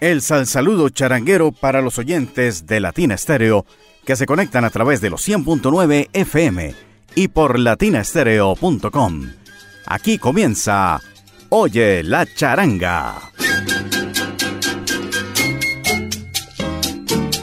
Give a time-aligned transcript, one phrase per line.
[0.00, 3.64] El sal saludo charanguero para los oyentes de Latina Estéreo
[4.04, 6.74] que se conectan a través de los 100.9 FM
[7.14, 9.30] y por latinastereo.com.
[9.86, 11.00] Aquí comienza
[11.48, 13.14] Oye la charanga.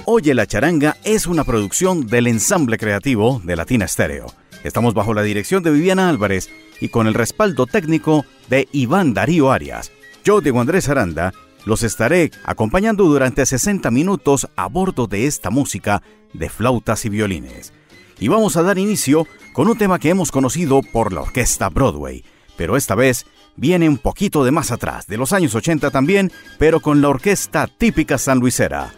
[0.05, 4.27] Oye la charanga es una producción del ensamble creativo de Latina Estéreo.
[4.63, 6.49] Estamos bajo la dirección de Viviana Álvarez
[6.80, 9.91] y con el respaldo técnico de Iván Darío Arias.
[10.24, 11.34] Yo, Diego Andrés Aranda,
[11.66, 16.02] los estaré acompañando durante 60 minutos a bordo de esta música
[16.34, 17.74] de flautas y violines.
[18.20, 22.23] Y vamos a dar inicio con un tema que hemos conocido por la orquesta Broadway,
[22.57, 26.79] pero esta vez viene un poquito de más atrás, de los años 80 también, pero
[26.79, 28.93] con la orquesta típica sanluisera.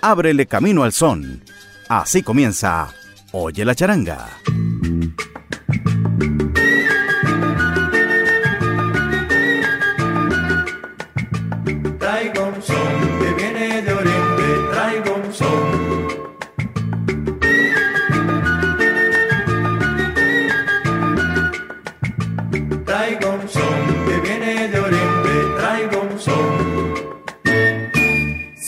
[0.00, 1.44] Ábrele camino al son.
[1.88, 2.94] Así comienza
[3.32, 4.28] Oye la charanga.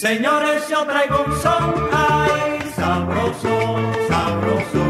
[0.03, 4.83] Señores, yo traigo un son, ay, sabroso, sabroso,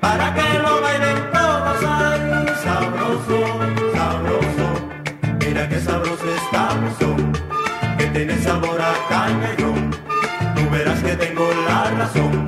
[0.00, 3.38] para que lo bailen todos, ay, sabroso,
[3.94, 4.66] sabroso.
[5.40, 7.32] Mira qué sabroso está mi son,
[7.98, 9.90] que tiene sabor a cañón.
[10.54, 12.46] Tú verás que tengo la razón,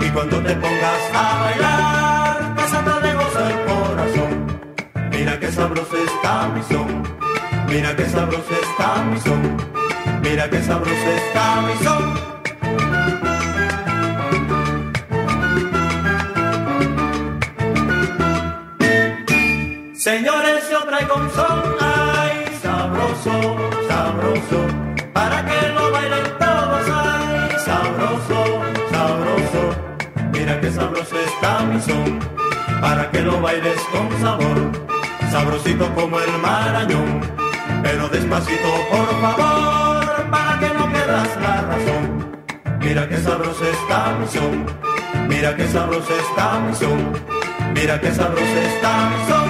[0.00, 2.54] y cuando te pongas a bailar,
[2.88, 4.46] a de gozo el corazón.
[5.10, 7.02] Mira qué sabroso está mi son,
[7.68, 9.71] mira qué sabroso está mi son.
[10.22, 12.14] Mira qué sabroso está mi son.
[19.94, 23.32] Señores, yo traigo un son, ay, sabroso,
[23.88, 24.66] sabroso,
[25.12, 29.62] para que lo bailen todos, ay, sabroso, sabroso.
[30.32, 32.20] Mira qué sabroso está mi son,
[32.80, 34.72] para que lo bailes con sabor,
[35.30, 37.20] sabrosito como el marañón,
[37.82, 40.01] pero despacito, por favor
[45.28, 47.12] mira qué sabroso está mi son,
[47.74, 49.41] mira qué sabroso está mi son.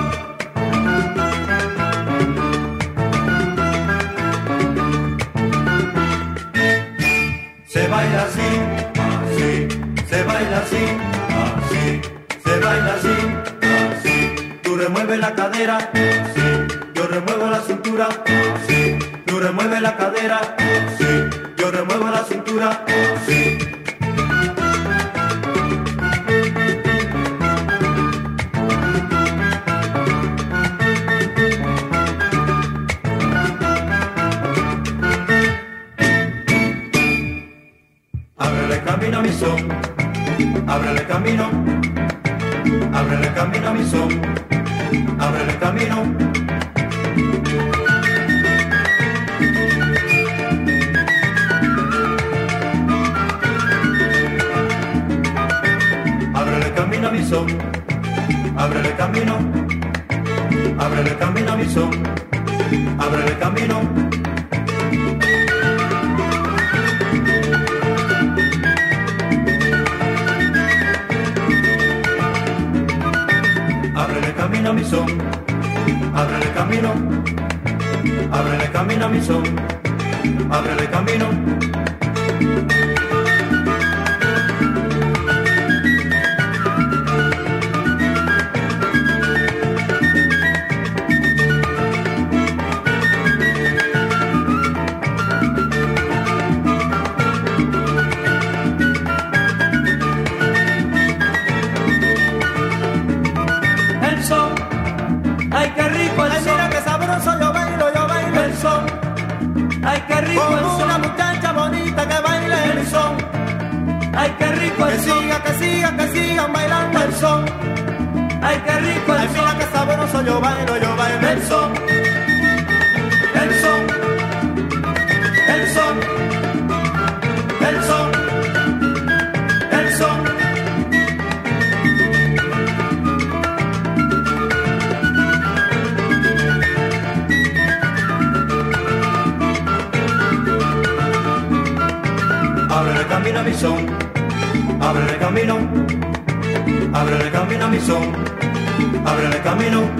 [147.72, 149.90] Camino a mi son, ábrele camino.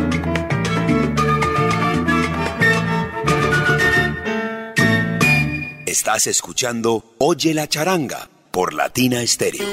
[5.87, 9.65] Estás escuchando Oye la charanga por Latina Stereo.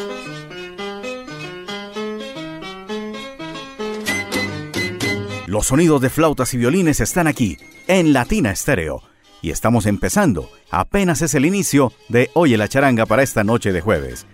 [5.48, 7.58] Los sonidos de flautas y violines están aquí,
[7.88, 9.02] en Latina Stereo.
[9.42, 10.52] Y estamos empezando.
[10.70, 14.28] Apenas es el inicio de Oye la charanga para esta noche de jueves.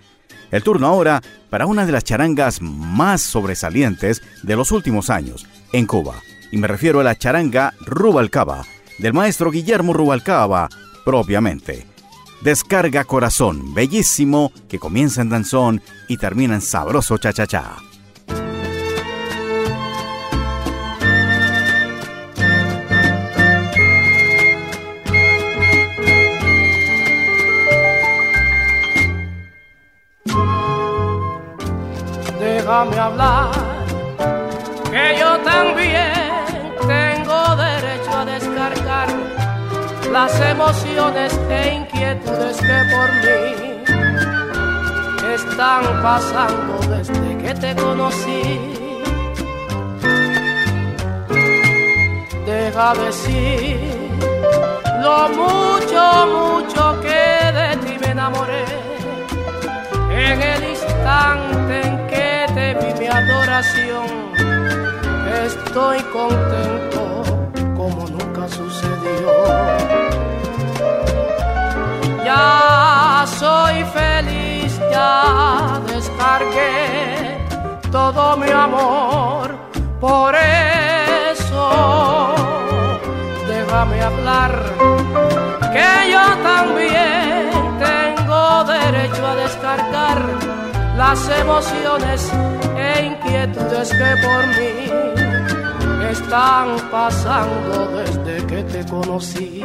[0.50, 5.86] El turno ahora para una de las charangas más sobresalientes de los últimos años en
[5.86, 6.14] Cuba.
[6.50, 8.64] Y me refiero a la charanga Rubalcaba,
[8.98, 10.68] del maestro Guillermo Rubalcaba,
[11.04, 11.86] propiamente.
[12.42, 17.85] Descarga corazón, bellísimo, que comienza en danzón y termina en sabroso cha-cha-cha.
[32.66, 33.50] Déjame hablar,
[34.90, 39.08] que yo también tengo derecho a descargar
[40.10, 43.44] las emociones e inquietudes que por mí
[45.32, 48.72] están pasando desde que te conocí.
[52.46, 53.78] Deja decir
[55.02, 56.02] lo mucho,
[56.36, 58.64] mucho que de ti me enamoré
[60.10, 61.95] en el instante
[63.16, 64.06] adoración.
[65.46, 67.00] Estoy contento
[67.76, 69.32] como nunca sucedió.
[72.24, 77.38] Ya soy feliz, ya descargué
[77.90, 79.56] todo mi amor.
[80.00, 81.64] Por eso,
[83.48, 84.52] déjame hablar,
[85.74, 90.18] que yo también tengo derecho a descargar
[90.96, 92.30] las emociones
[92.76, 99.62] e inquietudes que por mí están pasando desde que te conocí.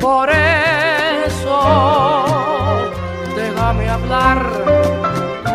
[0.00, 1.58] Por eso
[3.36, 4.38] déjame hablar,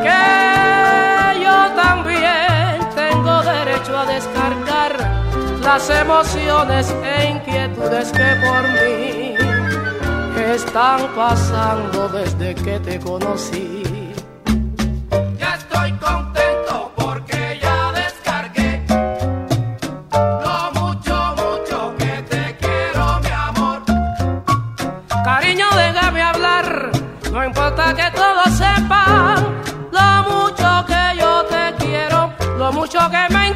[0.03, 4.91] que yo también tengo derecho a descargar
[5.61, 9.35] las emociones e inquietudes que por mí
[10.53, 13.92] están pasando desde que te conocí.
[32.89, 33.52] Que me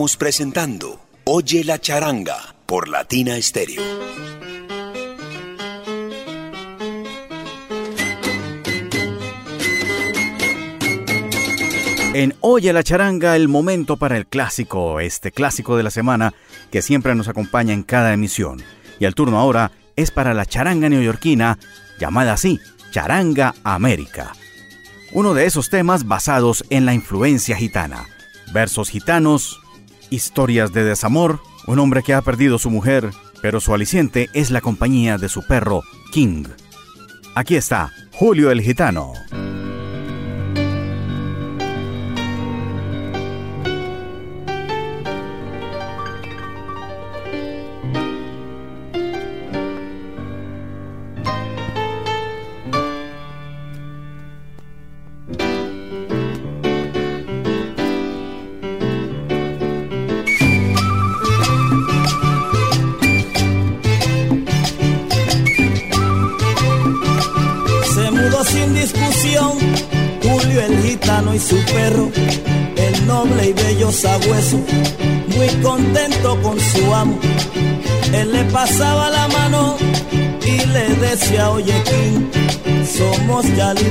[0.00, 3.82] Presentando Oye la charanga por Latina Estéreo.
[12.14, 16.32] En Oye la charanga, el momento para el clásico, este clásico de la semana
[16.70, 18.62] que siempre nos acompaña en cada emisión.
[18.98, 21.58] Y el turno ahora es para la charanga neoyorquina,
[22.00, 22.58] llamada así,
[22.90, 24.32] Charanga América.
[25.12, 28.06] Uno de esos temas basados en la influencia gitana.
[28.52, 29.60] Versos gitanos,
[30.10, 33.10] historias de desamor, un hombre que ha perdido su mujer,
[33.42, 36.44] pero su aliciente es la compañía de su perro, King.
[37.34, 39.12] Aquí está, Julio el Gitano.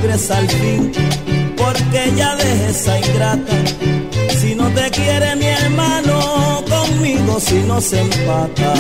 [0.02, 0.92] Libres al fin,
[1.58, 3.54] porque ya deje esa ingrata.
[4.40, 8.74] Si no te quiere mi hermano, conmigo si no se empata.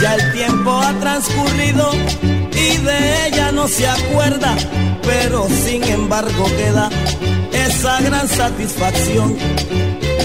[0.00, 1.90] Ya el tiempo ha transcurrido
[2.52, 4.56] y de ella no se acuerda,
[5.02, 6.90] pero sin embargo queda
[7.52, 9.36] esa gran satisfacción,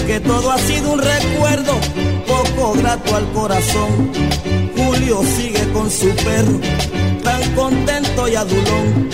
[0.06, 1.78] que todo ha sido un recuerdo
[2.26, 4.12] poco grato al corazón.
[4.76, 6.60] Julio sigue con su perro,
[7.22, 9.08] tan contento y adulón,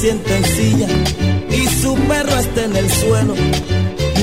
[0.00, 0.88] siente en silla
[1.50, 3.34] y su perro esté en el suelo,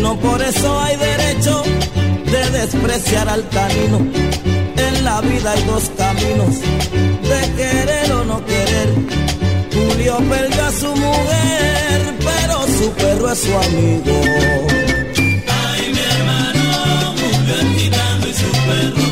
[0.02, 1.62] no por eso hay derecho
[2.26, 4.00] de despreciar al canino.
[4.76, 8.90] En la vida hay dos caminos, de querer o no querer.
[9.72, 14.22] Julio perdió a su mujer, pero su perro es su amigo.
[18.68, 19.07] Benditos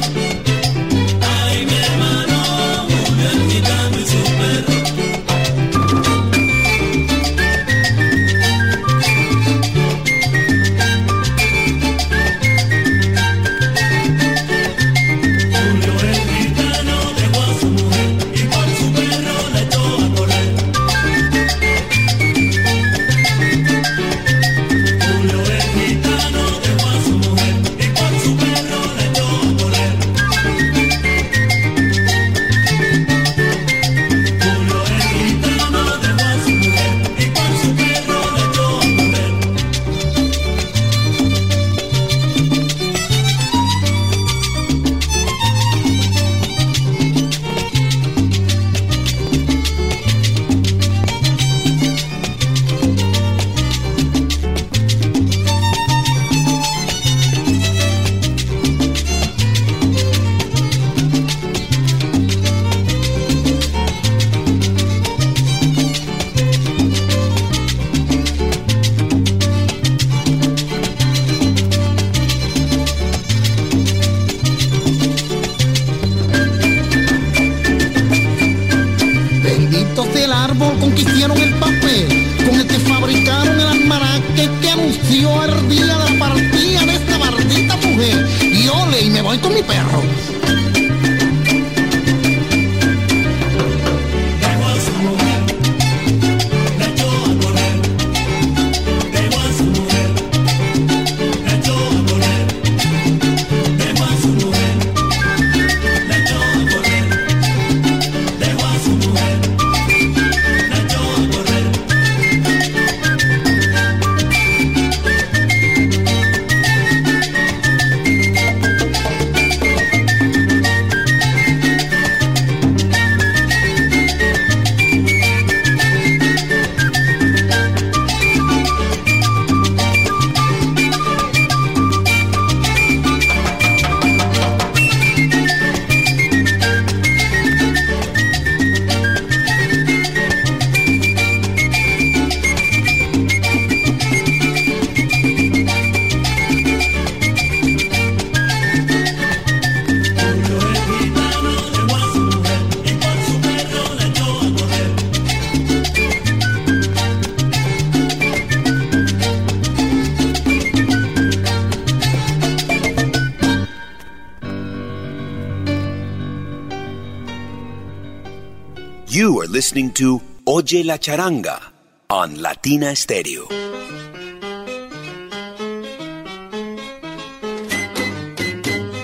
[169.15, 171.71] You are listening to Oye la Charanga
[172.09, 173.47] on Latina Stereo.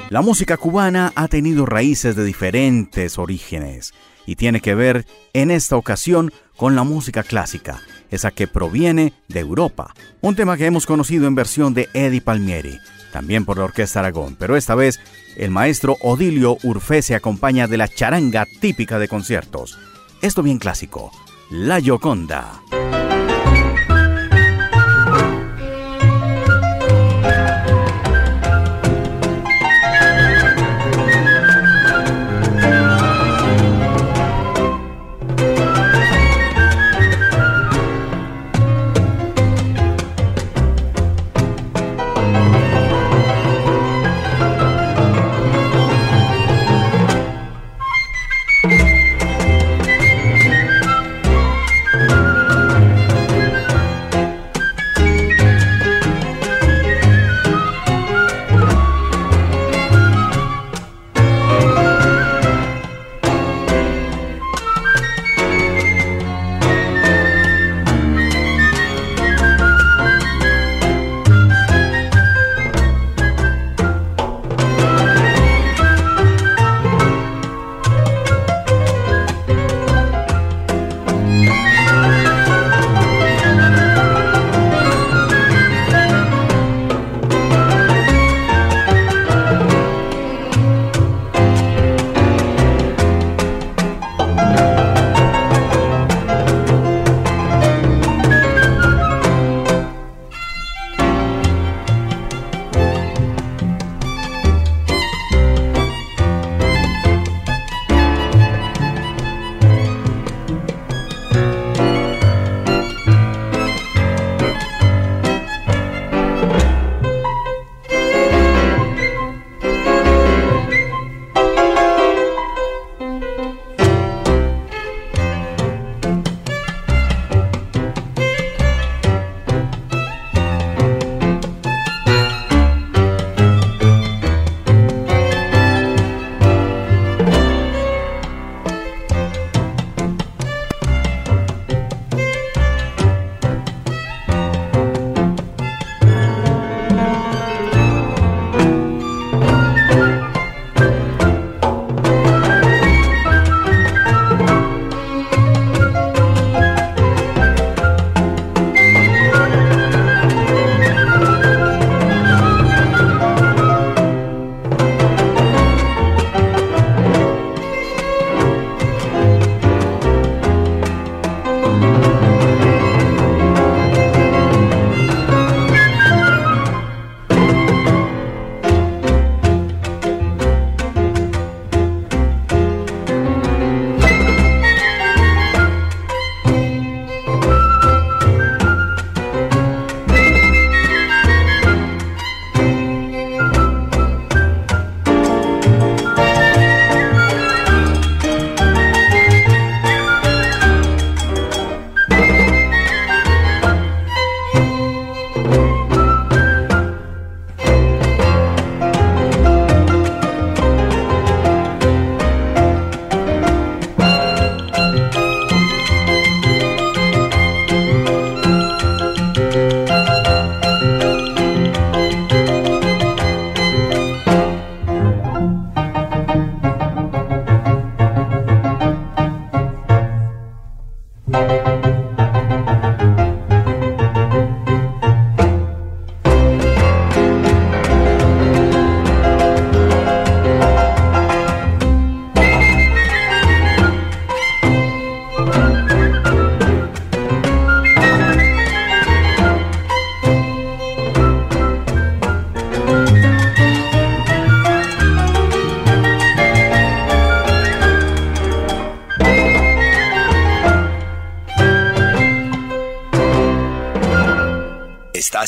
[0.09, 3.93] La música cubana ha tenido raíces de diferentes orígenes
[4.25, 9.39] y tiene que ver en esta ocasión con la música clásica, esa que proviene de
[9.39, 12.77] Europa, un tema que hemos conocido en versión de Eddie Palmieri,
[13.13, 14.99] también por la Orquesta Aragón, pero esta vez
[15.37, 19.77] el maestro Odilio Urfe se acompaña de la charanga típica de conciertos.
[20.21, 21.11] Esto bien clásico,
[21.49, 21.79] La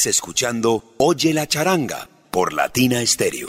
[0.05, 3.47] Escuchando Oye la charanga por Latina Stereo.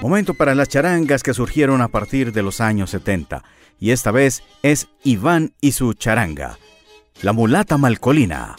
[0.00, 3.42] Momento para las charangas que surgieron a partir de los años 70.
[3.78, 6.58] Y esta vez es Iván y su charanga.
[7.22, 8.56] La mulata malcolina.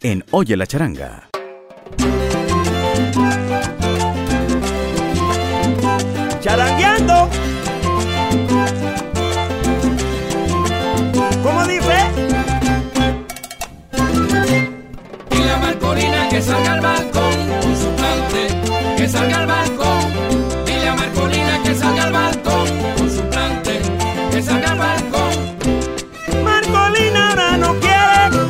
[0.00, 1.28] En Oye la charanga.
[6.42, 7.41] charangueando.
[11.52, 11.98] ¿Cómo dice?
[15.32, 18.46] Y la Marcolina que salga al balcón con su plante,
[18.96, 20.04] que salga al balcón.
[20.66, 23.82] Y la Marcolina que salga al balcón con su plante,
[24.30, 25.32] que salga al balcón.
[26.42, 28.40] Marcolina ahora no quiere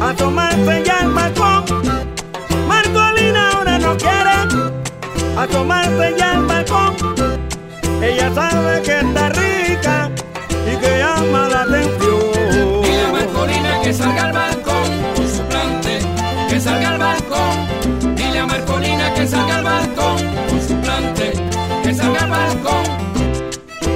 [0.00, 1.64] a tomarse ya el balcón.
[2.68, 4.36] Marcolina ahora no quiere
[5.36, 6.94] a tomarse ya el balcón.
[8.00, 10.10] Ella sabe que está rica
[10.72, 12.07] y que llama la atención.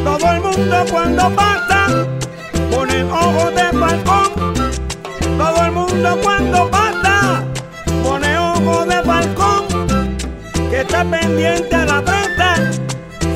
[0.05, 2.07] Todo el mundo cuando pasa
[2.71, 4.55] pone ojos de balcón.
[5.39, 7.45] Todo el mundo cuando pasa
[8.03, 10.17] pone ojos de balcón.
[10.71, 12.55] Que está pendiente a la prensa,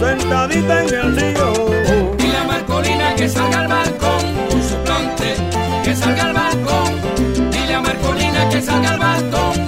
[0.01, 2.17] sentadita en el río.
[2.19, 5.35] Y Marcolina que salga al balcón con su plante,
[5.85, 6.93] que salga al balcón.
[7.53, 9.66] Y la Marcolina que salga al balcón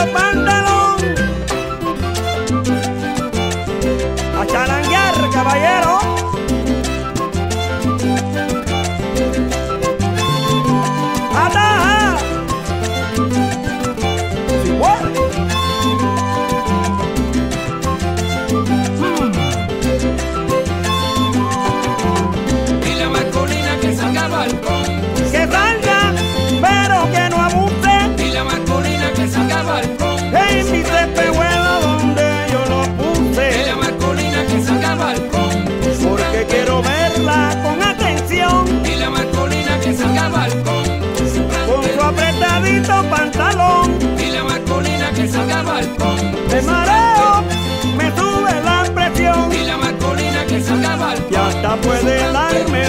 [0.00, 0.39] su
[51.82, 52.84] puede darme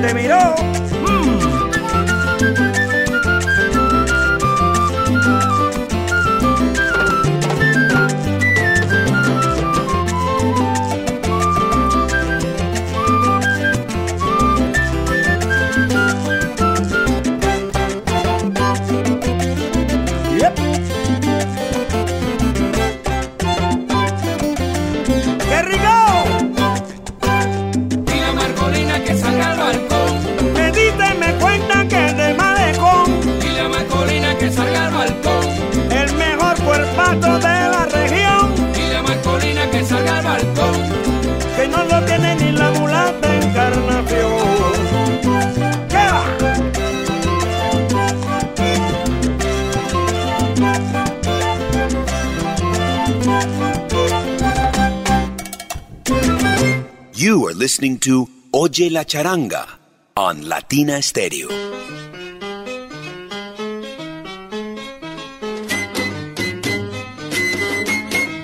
[0.00, 0.69] te miró?
[57.80, 59.66] Listening to Oye la Charanga
[60.16, 61.48] on Latina Stereo.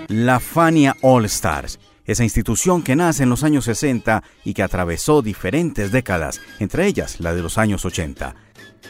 [0.09, 5.21] La Fania All Stars, esa institución que nace en los años 60 y que atravesó
[5.21, 8.35] diferentes décadas, entre ellas la de los años 80.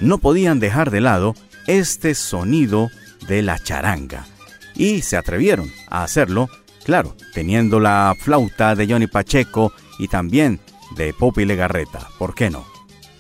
[0.01, 1.35] No podían dejar de lado
[1.67, 2.89] este sonido
[3.27, 4.25] de la charanga
[4.77, 6.49] y se atrevieron a hacerlo,
[6.85, 10.61] claro, teniendo la flauta de Johnny Pacheco y también
[10.97, 12.67] de Poppy Legarreta, ¿por qué no?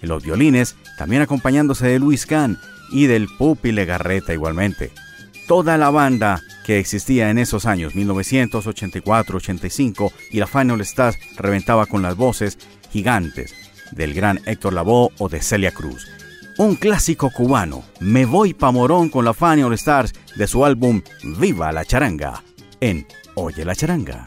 [0.02, 2.58] En los violines también acompañándose de Luis Can
[2.90, 4.92] y del Pupi Legarreta igualmente.
[5.46, 12.02] Toda la banda que existía en esos años, 1984-85, y la Final Stars reventaba con
[12.02, 12.58] las voces
[12.90, 13.54] gigantes
[13.92, 16.08] del gran Héctor Lavoe o de Celia Cruz.
[16.58, 21.70] Un clásico cubano, Me Voy Pa' Morón con la Final Stars de su álbum Viva
[21.70, 22.42] la Charanga,
[22.80, 24.24] en Oye la Charanga.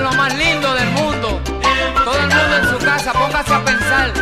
[0.00, 1.40] Lo más lindo del mundo.
[2.04, 4.12] Todo el mundo en su casa, póngase a pensar.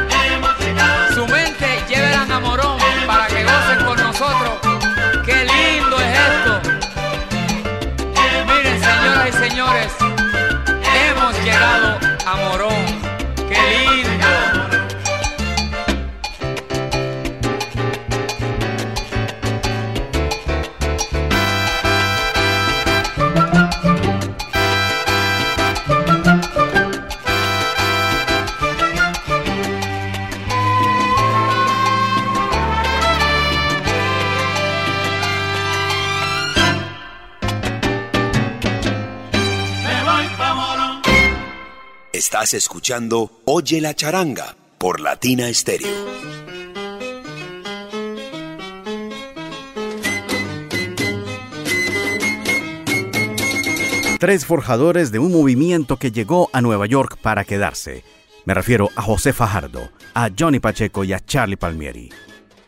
[1.14, 4.52] Su mente llévelan a Morón para que gocen con nosotros.
[5.24, 6.60] Qué lindo es esto.
[8.46, 9.92] Miren, señoras y señores,
[10.94, 12.91] hemos llegado a Morón.
[42.54, 45.88] Escuchando Oye la charanga por Latina Stereo.
[54.18, 58.04] Tres forjadores de un movimiento que llegó a Nueva York para quedarse.
[58.44, 62.10] Me refiero a José Fajardo, a Johnny Pacheco y a Charlie Palmieri.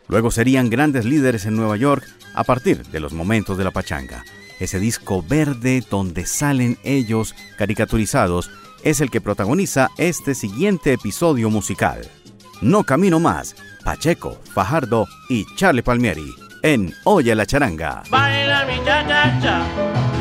[0.09, 4.25] Luego serían grandes líderes en Nueva York a partir de los momentos de la pachanga.
[4.61, 8.51] Ese disco verde donde salen ellos caricaturizados
[8.85, 12.09] es el que protagoniza este siguiente episodio musical.
[12.61, 18.03] No camino más, Pacheco, Fajardo y Charlie Palmieri en Oye la charanga.
[18.11, 20.14] Baila mi cha cha cha,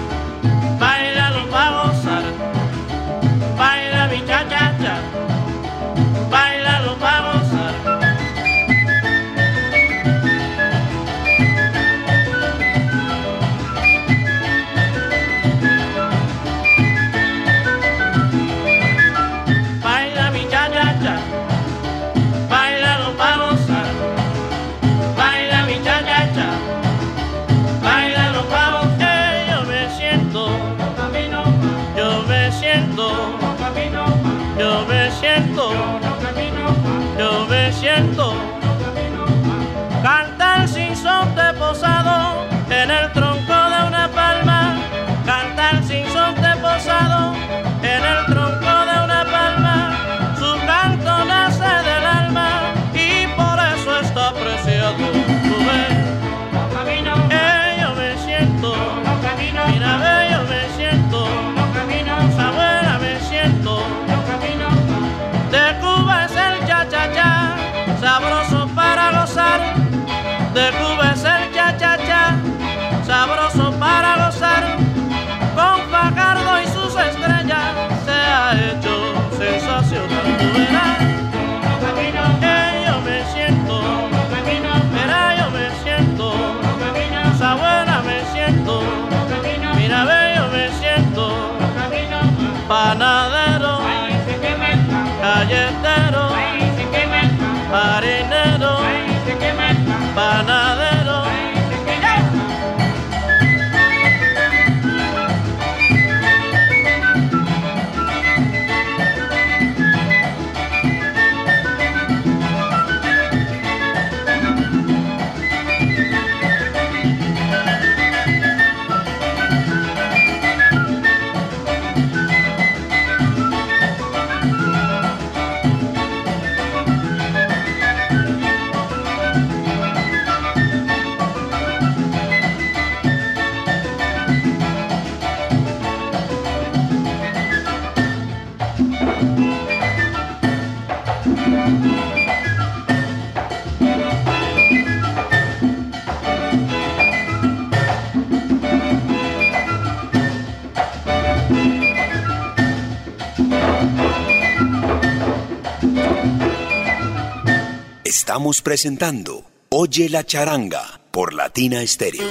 [158.62, 162.22] Presentando Oye la charanga por Latina Stereo.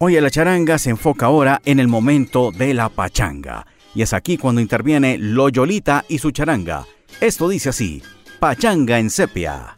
[0.00, 3.66] Oye, la charanga se enfoca ahora en el momento de la pachanga.
[3.94, 6.86] Y es aquí cuando interviene Loyolita y su charanga.
[7.20, 8.02] Esto dice así,
[8.38, 9.74] pachanga en sepia.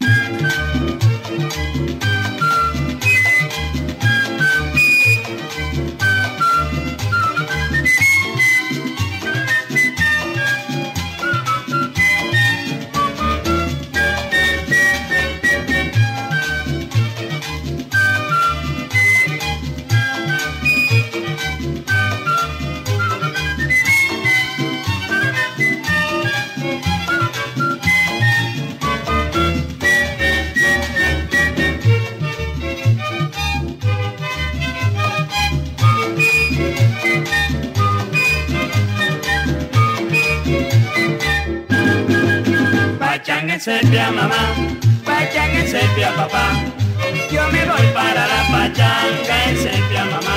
[43.40, 44.54] Pachanga en sepia mamá,
[45.02, 46.62] pachanga en sepia papá.
[47.32, 50.36] Yo me voy para la pachanga en sepia mamá.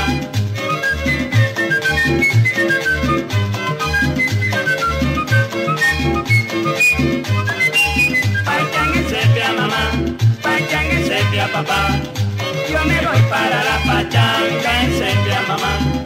[8.45, 9.83] Pachanga en sepia mamá,
[10.41, 11.99] pachanga en sepia papá.
[12.71, 16.03] Yo me voy para la pachanga en sepia mamá.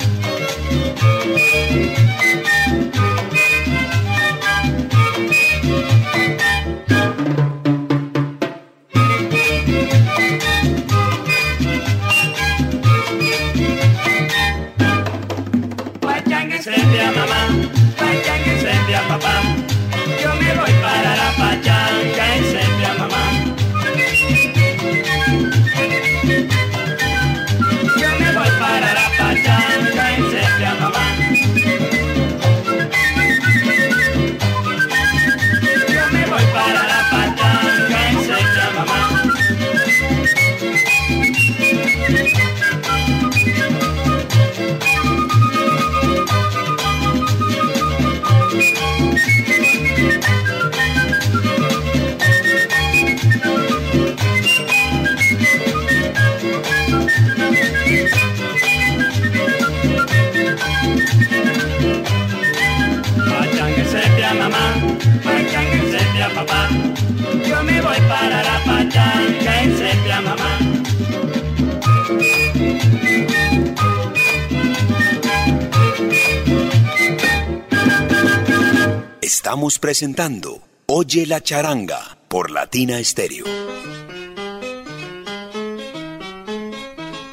[79.57, 83.45] Estamos presentando Oye la charanga por Latina Stereo.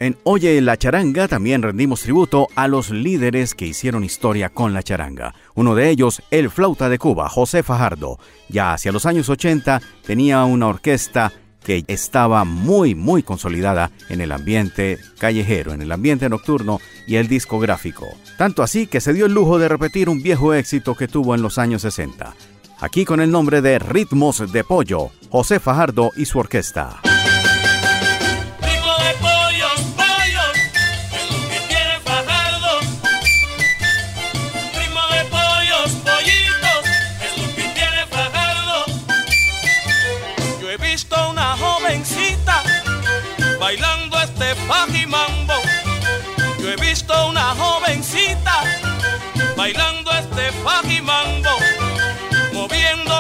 [0.00, 4.82] En Oye la charanga también rendimos tributo a los líderes que hicieron historia con la
[4.82, 5.34] charanga.
[5.54, 8.18] Uno de ellos, el flauta de Cuba, José Fajardo.
[8.48, 11.30] Ya hacia los años 80 tenía una orquesta
[11.64, 17.26] que estaba muy muy consolidada en el ambiente callejero, en el ambiente nocturno y el
[17.26, 18.06] discográfico.
[18.38, 21.42] Tanto así que se dio el lujo de repetir un viejo éxito que tuvo en
[21.42, 22.34] los años 60.
[22.80, 27.00] Aquí con el nombre de Ritmos de Pollo, José Fajardo y su orquesta.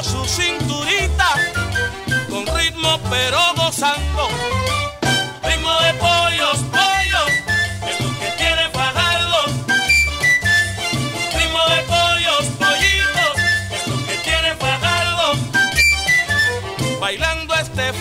[0.04, 1.28] Su cinturita
[2.28, 4.28] con ritmo pero gozando.
[5.42, 7.30] Ritmo de pollos, pollos,
[7.88, 9.40] es lo que tiene Fajardo.
[11.36, 13.34] Ritmo de pollos, pollitos,
[13.76, 15.26] es lo que tiene Fajardo.
[17.00, 17.92] Bailando este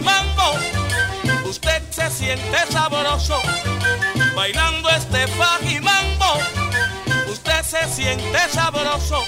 [0.00, 0.48] mambo,
[1.44, 3.40] usted se siente sabroso.
[4.34, 5.26] Bailando este
[5.80, 6.30] mambo,
[7.28, 9.24] usted se siente sabroso.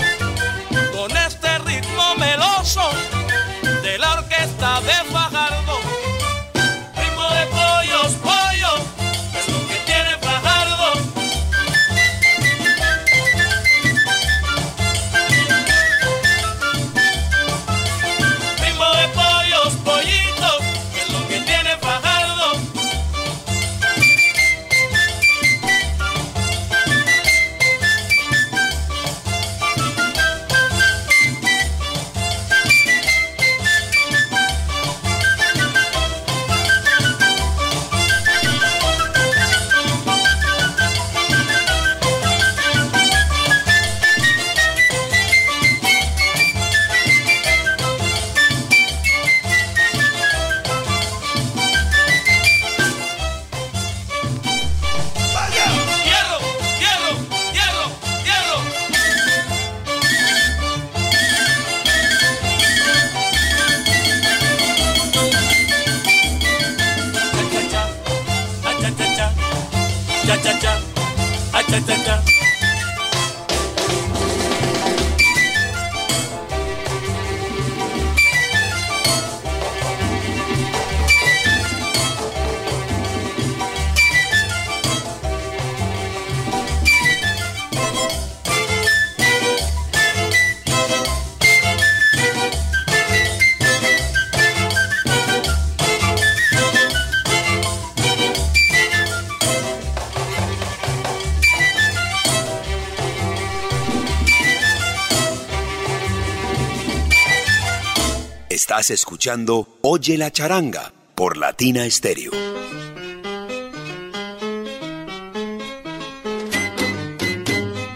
[108.63, 112.31] Estás escuchando Oye la charanga por Latina Stereo.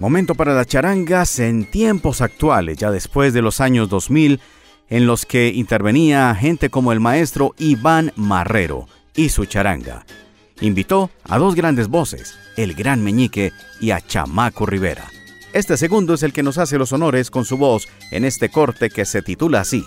[0.01, 4.41] Momento para las charangas en tiempos actuales, ya después de los años 2000,
[4.89, 10.05] en los que intervenía gente como el maestro Iván Marrero y su charanga.
[10.61, 15.05] Invitó a dos grandes voces, el Gran Meñique y a Chamaco Rivera.
[15.53, 18.91] Este segundo es el que nos hace los honores con su voz en este corte
[18.91, 19.85] que se titula así,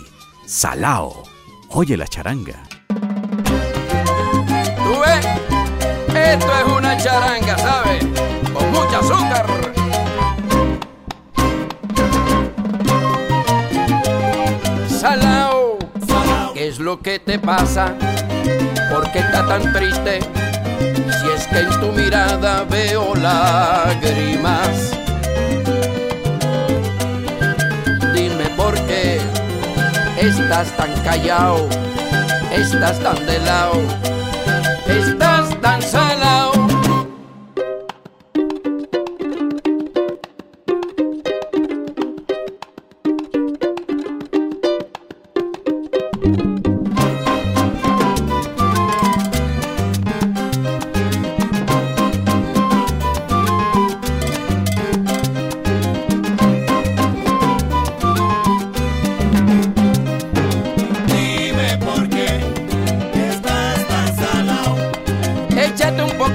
[0.50, 1.24] Salao.
[1.70, 2.64] Oye la charanga.
[2.88, 2.96] ¿Tú
[5.00, 5.24] ves?
[6.08, 8.04] Esto es una charanga, ¿sabes?
[8.52, 9.46] Con mucha azúcar.
[14.90, 15.78] Salao,
[16.56, 17.94] ¿qué es lo que te pasa?
[18.92, 20.20] ¿Por qué estás tan triste?
[20.80, 24.98] Si es que en tu mirada veo lágrimas.
[30.30, 31.68] Estás tan callado,
[32.52, 33.82] estás tan de lado,
[34.88, 36.49] estás tan salado.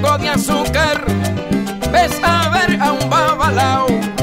[0.01, 1.03] Poco de azúcar,
[1.91, 4.14] ves a ver a un babalao.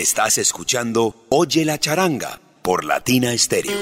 [0.00, 3.76] Estás escuchando Oye la charanga por Latina Stereo.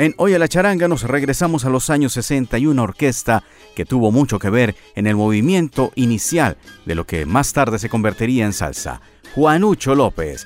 [0.00, 3.44] En Hoy a la Charanga nos regresamos a los años 60 y una orquesta
[3.76, 7.88] que tuvo mucho que ver en el movimiento inicial de lo que más tarde se
[7.88, 9.00] convertiría en salsa.
[9.36, 10.44] Juanucho López.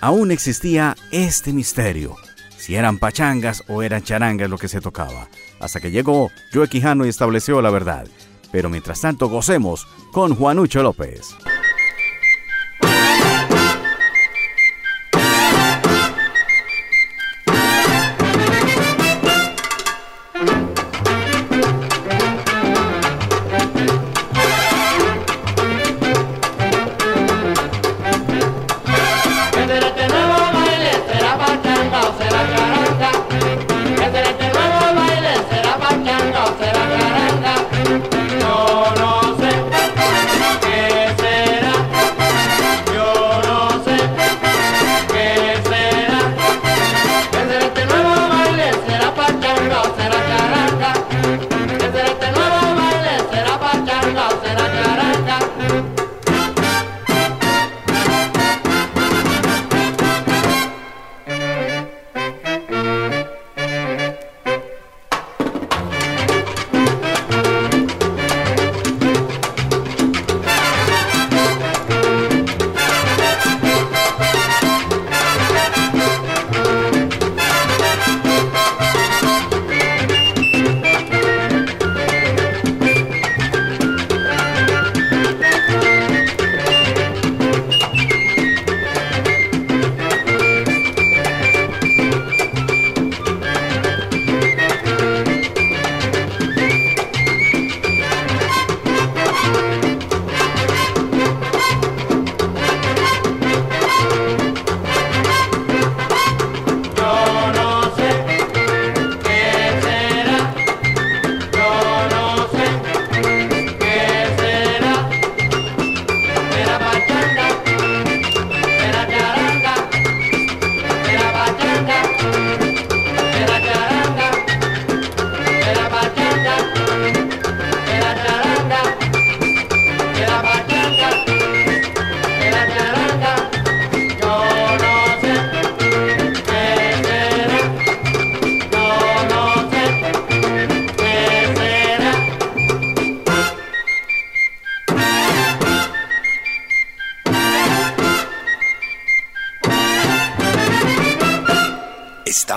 [0.00, 2.16] Aún existía este misterio,
[2.56, 5.28] si eran pachangas o eran charangas lo que se tocaba,
[5.64, 8.06] hasta que llegó Joe Quijano y estableció la verdad.
[8.52, 11.34] Pero mientras tanto gocemos con Juanucho López.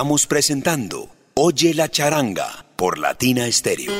[0.08, 3.92] Estamos presentando Oye la charanga por Latina Stereo.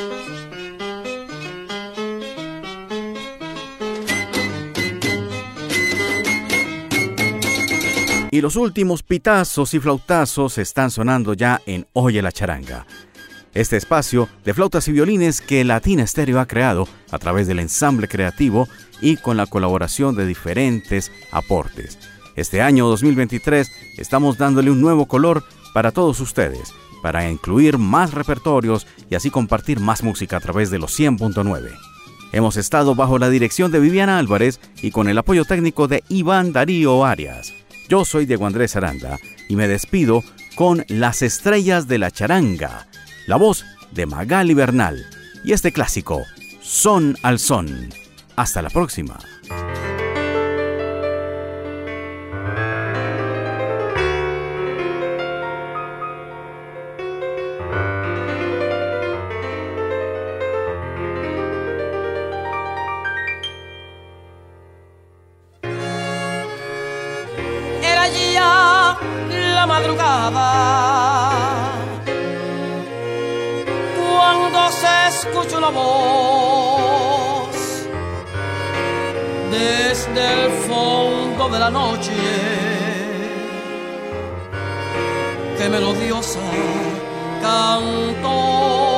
[8.31, 12.87] Y los últimos pitazos y flautazos están sonando ya en Oye la charanga.
[13.53, 18.09] Este espacio de flautas y violines que Latina Stereo ha creado a través del ensamble
[18.09, 18.67] creativo
[19.03, 21.99] y con la colaboración de diferentes aportes.
[22.35, 28.87] Este año 2023 estamos dándole un nuevo color para todos ustedes, para incluir más repertorios
[29.11, 31.71] y así compartir más música a través de los 100.9.
[32.33, 36.53] Hemos estado bajo la dirección de Viviana Álvarez y con el apoyo técnico de Iván
[36.53, 37.55] Darío Arias.
[37.89, 40.23] Yo soy Diego Andrés Aranda y me despido
[40.55, 42.87] con Las Estrellas de la Charanga,
[43.27, 45.07] la voz de Magali Bernal
[45.45, 46.23] y este clásico,
[46.61, 47.89] Son al Son.
[48.37, 49.19] Hasta la próxima.
[73.97, 77.57] Cuando se escucha una voz
[79.51, 82.13] desde el fondo de la noche
[85.57, 86.41] que melodiosa
[87.41, 88.98] cantó.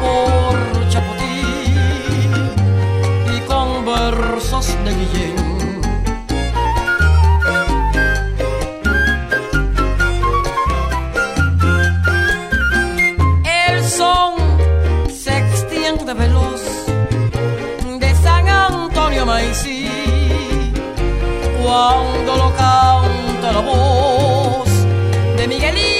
[0.00, 2.32] Por Chapotín
[3.36, 5.48] y con versos de Guillén.
[21.62, 24.68] Cuando lo canta la voz
[25.36, 25.97] de Miguelito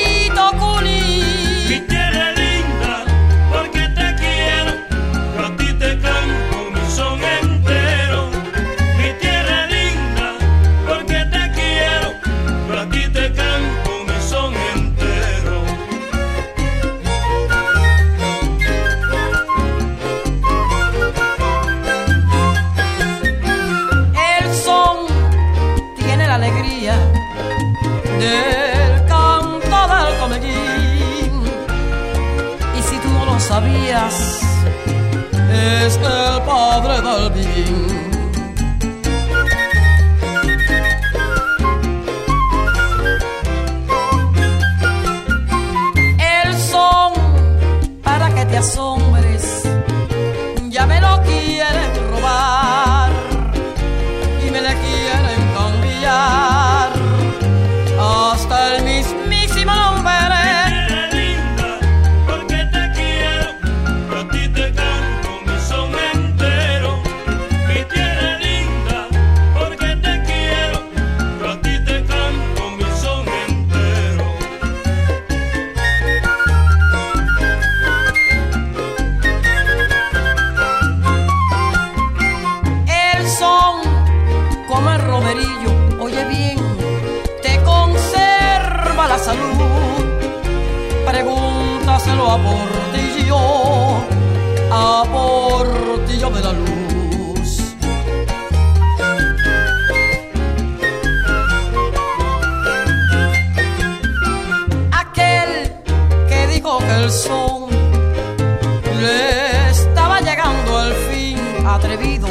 [92.38, 93.38] Pregúntaselo a Portillo,
[94.70, 97.74] a Portillo de la Luz.
[104.92, 105.72] Aquel
[106.28, 107.68] que dijo que el son
[109.00, 112.28] le estaba llegando el fin atrevido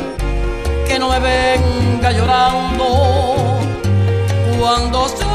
[0.87, 3.59] que no me venga llorando
[4.59, 5.26] cuando suene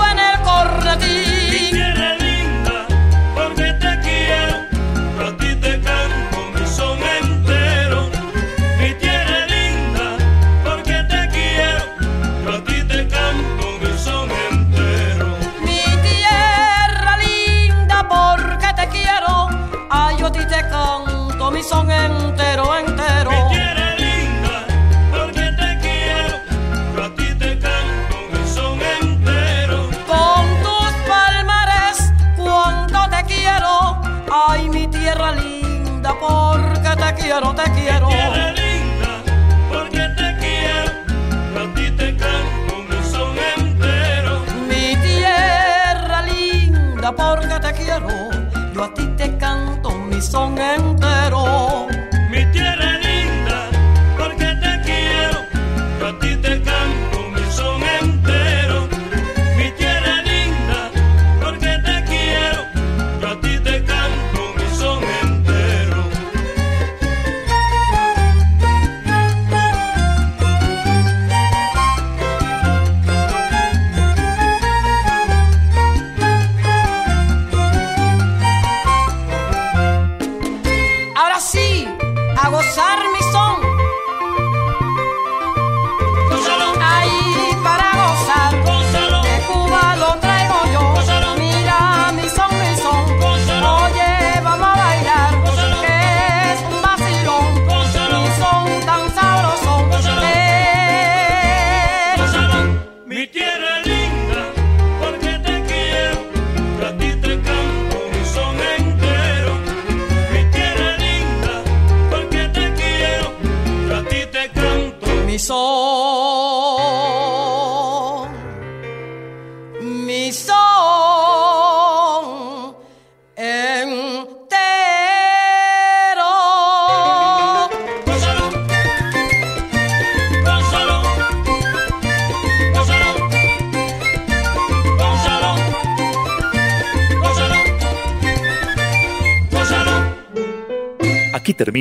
[37.32, 38.41] quiero, te quiero.